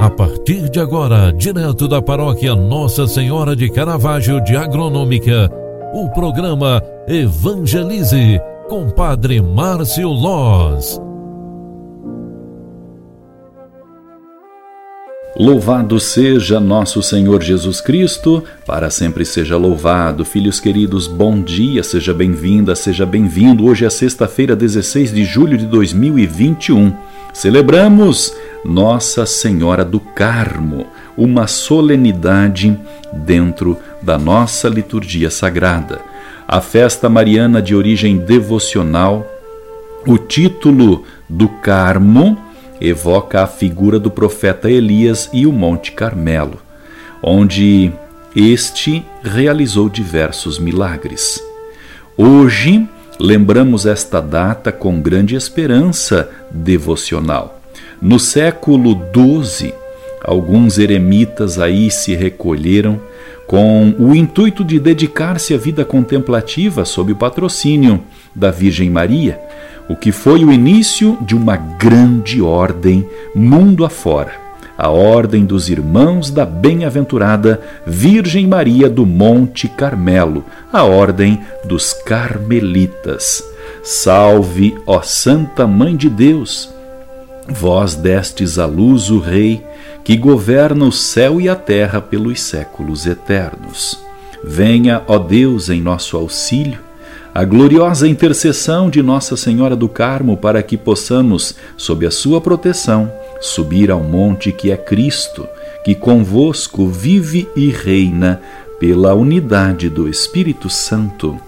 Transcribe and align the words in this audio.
A 0.00 0.08
partir 0.08 0.70
de 0.70 0.80
agora, 0.80 1.30
direto 1.30 1.86
da 1.86 2.00
paróquia 2.00 2.54
Nossa 2.54 3.06
Senhora 3.06 3.54
de 3.54 3.68
Caravaggio 3.68 4.42
de 4.42 4.56
Agronômica, 4.56 5.50
o 5.92 6.08
programa 6.08 6.82
Evangelize 7.06 8.40
com 8.66 8.88
Padre 8.88 9.42
Márcio 9.42 10.08
Loz. 10.08 10.98
Louvado 15.36 16.00
seja 16.00 16.58
nosso 16.58 17.02
Senhor 17.02 17.42
Jesus 17.42 17.82
Cristo, 17.82 18.42
para 18.66 18.88
sempre 18.88 19.26
seja 19.26 19.58
louvado. 19.58 20.24
Filhos 20.24 20.58
queridos, 20.58 21.06
bom 21.06 21.42
dia, 21.42 21.82
seja 21.82 22.14
bem-vinda, 22.14 22.74
seja 22.74 23.04
bem-vindo. 23.04 23.66
Hoje 23.66 23.84
é 23.84 23.90
sexta-feira, 23.90 24.56
16 24.56 25.12
de 25.12 25.26
julho 25.26 25.58
de 25.58 25.66
2021. 25.66 26.90
Celebramos 27.34 28.34
nossa 28.64 29.24
Senhora 29.26 29.84
do 29.84 30.00
Carmo, 30.00 30.86
uma 31.16 31.46
solenidade 31.46 32.78
dentro 33.12 33.76
da 34.02 34.18
nossa 34.18 34.68
liturgia 34.68 35.30
sagrada. 35.30 36.00
A 36.46 36.60
festa 36.60 37.08
mariana 37.08 37.62
de 37.62 37.74
origem 37.74 38.18
devocional, 38.18 39.26
o 40.06 40.18
título 40.18 41.04
do 41.28 41.48
Carmo 41.48 42.38
evoca 42.80 43.42
a 43.42 43.46
figura 43.46 43.98
do 43.98 44.10
profeta 44.10 44.70
Elias 44.70 45.28
e 45.32 45.46
o 45.46 45.52
Monte 45.52 45.92
Carmelo, 45.92 46.58
onde 47.22 47.92
este 48.34 49.04
realizou 49.22 49.88
diversos 49.88 50.58
milagres. 50.58 51.42
Hoje, 52.16 52.88
lembramos 53.18 53.86
esta 53.86 54.20
data 54.20 54.72
com 54.72 55.00
grande 55.00 55.36
esperança 55.36 56.30
devocional. 56.50 57.59
No 58.02 58.18
século 58.18 58.98
XII, 59.12 59.74
alguns 60.24 60.78
eremitas 60.78 61.58
aí 61.58 61.90
se 61.90 62.14
recolheram 62.14 62.98
com 63.46 63.94
o 63.98 64.14
intuito 64.14 64.64
de 64.64 64.80
dedicar-se 64.80 65.52
à 65.52 65.58
vida 65.58 65.84
contemplativa 65.84 66.86
sob 66.86 67.12
o 67.12 67.16
patrocínio 67.16 68.02
da 68.34 68.50
Virgem 68.50 68.88
Maria, 68.88 69.38
o 69.86 69.94
que 69.94 70.12
foi 70.12 70.42
o 70.46 70.50
início 70.50 71.18
de 71.20 71.36
uma 71.36 71.56
grande 71.56 72.40
ordem 72.40 73.06
mundo 73.34 73.84
afora, 73.84 74.32
a 74.78 74.88
Ordem 74.88 75.44
dos 75.44 75.68
Irmãos 75.68 76.30
da 76.30 76.46
Bem-aventurada 76.46 77.60
Virgem 77.86 78.46
Maria 78.46 78.88
do 78.88 79.04
Monte 79.04 79.68
Carmelo, 79.68 80.42
a 80.72 80.84
Ordem 80.84 81.38
dos 81.66 81.92
Carmelitas. 81.92 83.44
Salve, 83.82 84.74
ó 84.86 85.02
Santa 85.02 85.66
Mãe 85.66 85.94
de 85.94 86.08
Deus! 86.08 86.79
Vós 87.48 87.94
destes 87.94 88.58
à 88.58 88.66
luz 88.66 89.10
o 89.10 89.18
Rei, 89.18 89.64
que 90.04 90.16
governa 90.16 90.84
o 90.84 90.92
céu 90.92 91.40
e 91.40 91.48
a 91.48 91.56
terra 91.56 92.00
pelos 92.00 92.40
séculos 92.40 93.06
eternos. 93.06 93.98
Venha, 94.42 95.02
ó 95.06 95.18
Deus, 95.18 95.68
em 95.68 95.80
nosso 95.80 96.16
auxílio, 96.16 96.78
a 97.34 97.44
gloriosa 97.44 98.08
intercessão 98.08 98.90
de 98.90 99.02
Nossa 99.02 99.36
Senhora 99.36 99.76
do 99.76 99.88
Carmo 99.88 100.36
para 100.36 100.62
que 100.62 100.76
possamos, 100.76 101.54
sob 101.76 102.06
a 102.06 102.10
sua 102.10 102.40
proteção, 102.40 103.12
subir 103.40 103.90
ao 103.90 104.02
monte 104.02 104.50
que 104.50 104.70
é 104.70 104.76
Cristo, 104.76 105.46
que 105.84 105.94
convosco 105.94 106.86
vive 106.88 107.48
e 107.54 107.70
reina 107.70 108.40
pela 108.80 109.14
unidade 109.14 109.88
do 109.88 110.08
Espírito 110.08 110.68
Santo. 110.68 111.38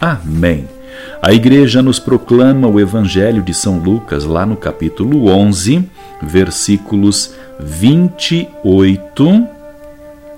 Amém. 0.00 0.77
A 1.20 1.32
igreja 1.32 1.82
nos 1.82 1.98
proclama 1.98 2.68
o 2.68 2.78
Evangelho 2.78 3.42
de 3.42 3.52
São 3.52 3.78
Lucas, 3.78 4.24
lá 4.24 4.46
no 4.46 4.56
capítulo 4.56 5.26
11, 5.28 5.88
versículos 6.22 7.34
28, 7.60 9.46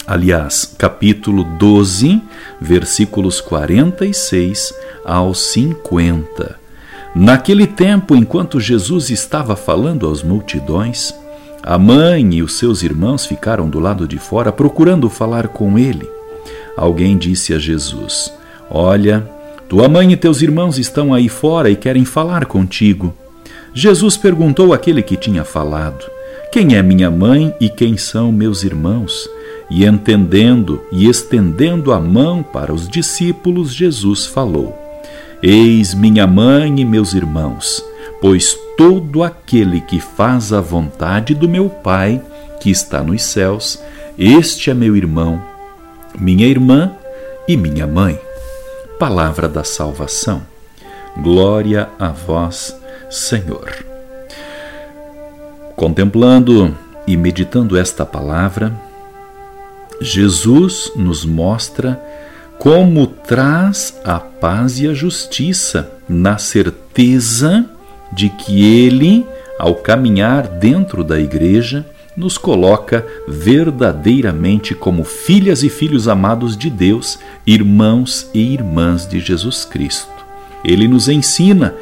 aliás, 0.07 0.75
capítulo 0.79 1.45
12, 1.59 2.21
versículos 2.61 3.41
46 3.41 4.75
aos 5.05 5.41
50. 5.53 6.59
Naquele 7.15 7.67
tempo, 7.67 8.15
enquanto 8.15 8.61
Jesus 8.61 9.11
estava 9.11 9.57
falando 9.57 10.09
às 10.09 10.23
multidões, 10.23 11.15
a 11.63 11.77
mãe 11.77 12.35
e 12.35 12.43
os 12.43 12.55
seus 12.55 12.83
irmãos 12.83 13.27
ficaram 13.27 13.69
do 13.69 13.79
lado 13.79 14.09
de 14.09 14.19
fora 14.19 14.51
procurando 14.51 15.11
falar 15.11 15.49
com 15.49 15.79
ele. 15.79 16.09
Alguém 16.77 17.19
disse 17.19 17.53
a 17.53 17.59
Jesus: 17.59 18.33
Olha, 18.71 19.29
tua 19.71 19.89
mãe 19.89 20.13
e 20.13 20.17
teus 20.17 20.43
irmãos 20.43 20.79
estão 20.79 21.15
aí 21.15 21.29
fora 21.29 21.71
e 21.71 21.77
querem 21.77 22.05
falar 22.05 22.45
contigo. 22.47 23.15
Jesus 23.73 24.17
perguntou 24.17 24.75
àquele 24.75 25.01
que 25.01 25.17
tinha 25.17 25.45
falado: 25.45 26.05
Quem 26.51 26.75
é 26.75 26.83
minha 26.83 27.09
mãe 27.09 27.55
e 27.61 27.69
quem 27.69 27.97
são 27.97 28.33
meus 28.33 28.65
irmãos? 28.65 29.31
E 29.71 29.87
entendendo 29.87 30.83
e 30.91 31.09
estendendo 31.09 31.93
a 31.93 32.01
mão 32.01 32.43
para 32.43 32.75
os 32.75 32.89
discípulos, 32.89 33.73
Jesus 33.73 34.27
falou: 34.27 34.77
Eis 35.41 35.95
minha 35.95 36.27
mãe 36.27 36.81
e 36.81 36.85
meus 36.85 37.15
irmãos, 37.15 37.81
pois 38.21 38.59
todo 38.77 39.23
aquele 39.23 39.83
que 39.83 40.01
faz 40.01 40.53
a 40.53 40.61
vontade 40.61 41.33
do 41.33 41.49
meu 41.49 41.69
Pai, 41.69 42.21
que 42.61 42.71
está 42.71 43.05
nos 43.05 43.23
céus, 43.23 43.81
este 44.19 44.69
é 44.69 44.75
meu 44.75 44.97
irmão, 44.97 45.41
minha 46.19 46.49
irmã 46.49 46.91
e 47.47 47.57
minha 47.57 47.87
mãe 47.87 48.19
palavra 49.01 49.49
da 49.49 49.65
salvação. 49.65 50.43
Glória 51.17 51.89
a 51.99 52.09
vós, 52.09 52.79
Senhor. 53.09 53.75
Contemplando 55.75 56.77
e 57.07 57.17
meditando 57.17 57.79
esta 57.79 58.05
palavra, 58.05 58.79
Jesus 60.03 60.93
nos 60.95 61.25
mostra 61.25 61.99
como 62.59 63.07
traz 63.07 63.99
a 64.05 64.19
paz 64.19 64.79
e 64.79 64.87
a 64.87 64.93
justiça 64.93 65.91
na 66.07 66.37
certeza 66.37 67.65
de 68.13 68.29
que 68.29 68.63
Ele, 68.85 69.27
ao 69.59 69.77
caminhar 69.77 70.47
dentro 70.47 71.03
da 71.03 71.19
igreja, 71.19 71.87
nos 72.21 72.37
coloca 72.37 73.07
verdadeiramente 73.27 74.75
como 74.75 75.05
filhas 75.05 75.63
e 75.63 75.71
filhos 75.71 76.07
amados 76.07 76.55
de 76.55 76.69
Deus, 76.69 77.19
irmãos 77.47 78.29
e 78.35 78.53
irmãs 78.53 79.09
de 79.09 79.19
Jesus 79.19 79.65
Cristo. 79.65 80.13
Ele 80.63 80.87
nos 80.87 81.09
ensina 81.09 81.75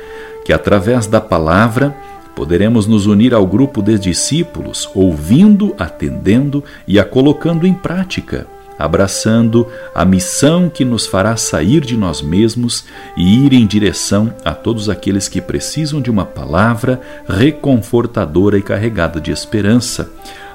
que 0.44 0.52
através 0.52 1.08
da 1.08 1.20
palavra 1.20 1.94
poderemos 2.36 2.86
nos 2.86 3.06
unir 3.06 3.34
ao 3.34 3.44
grupo 3.44 3.82
de 3.82 3.98
discípulos, 3.98 4.88
ouvindo, 4.94 5.74
atendendo 5.76 6.62
e 6.86 7.00
a 7.00 7.04
colocando 7.04 7.66
em 7.66 7.74
prática 7.74 8.46
abraçando 8.78 9.66
a 9.94 10.04
missão 10.04 10.70
que 10.70 10.84
nos 10.84 11.06
fará 11.06 11.36
sair 11.36 11.80
de 11.80 11.96
nós 11.96 12.22
mesmos 12.22 12.84
e 13.16 13.44
ir 13.44 13.52
em 13.52 13.66
direção 13.66 14.32
a 14.44 14.54
todos 14.54 14.88
aqueles 14.88 15.28
que 15.28 15.40
precisam 15.40 16.00
de 16.00 16.10
uma 16.10 16.24
palavra 16.24 17.00
reconfortadora 17.28 18.56
e 18.56 18.62
carregada 18.62 19.20
de 19.20 19.32
esperança. 19.32 20.10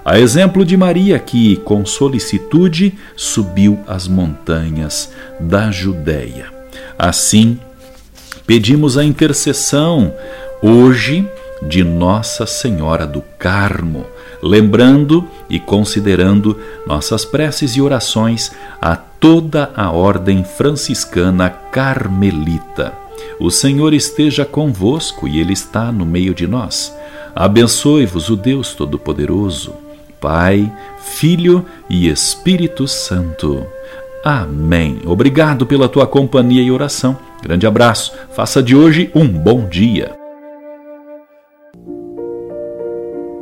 A 0.06 0.20
exemplo 0.20 0.66
de 0.66 0.76
Maria, 0.76 1.18
que, 1.18 1.58
com 1.58 1.86
solicitude, 1.86 2.94
subiu 3.16 3.80
as 3.88 4.08
montanhas 4.08 5.14
da 5.40 5.72
Judéia. 5.72 6.48
Assim, 7.00 7.58
pedimos 8.46 8.98
a 8.98 9.04
intercessão 9.04 10.14
hoje 10.62 11.28
de 11.68 11.84
Nossa 11.84 12.46
Senhora 12.46 13.06
do 13.06 13.22
Carmo 13.38 14.06
lembrando 14.44 15.26
e 15.50 15.58
considerando 15.58 16.60
nossas 16.86 17.24
preces 17.24 17.78
e 17.78 17.82
orações 17.82 18.52
a 18.82 18.96
toda 18.96 19.72
a 19.74 19.90
ordem 19.90 20.44
franciscana 20.44 21.50
carmelita. 21.50 22.94
O 23.40 23.50
Senhor 23.50 23.94
esteja 23.94 24.44
convosco 24.44 25.28
e 25.28 25.40
Ele 25.40 25.54
está 25.54 25.92
no 25.92 26.06
meio 26.06 26.36
de 26.36 26.46
nós. 26.46 26.94
Abençoe-vos 27.34 28.30
o 28.30 28.36
Deus 28.36 28.74
Todo-Poderoso, 28.74 29.74
Pai, 30.20 30.72
Filho 31.02 31.66
e 31.90 32.10
Espírito 32.10 32.86
Santo. 32.88 33.66
Amém. 34.26 35.00
Obrigado 35.06 35.66
pela 35.66 35.88
tua 35.88 36.06
companhia 36.06 36.62
e 36.62 36.72
oração. 36.72 37.18
Grande 37.42 37.66
abraço. 37.66 38.14
Faça 38.36 38.62
de 38.62 38.76
hoje 38.76 39.10
um 39.16 39.28
bom 39.28 39.68
dia. 39.68 40.23